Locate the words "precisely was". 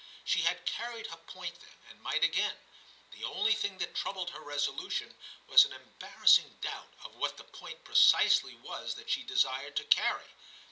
7.83-8.95